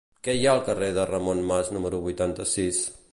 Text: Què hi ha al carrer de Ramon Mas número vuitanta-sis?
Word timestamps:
Què 0.27 0.33
hi 0.37 0.45
ha 0.47 0.53
al 0.53 0.61
carrer 0.69 0.87
de 0.95 1.03
Ramon 1.11 1.43
Mas 1.51 1.71
número 1.77 2.01
vuitanta-sis? 2.09 2.83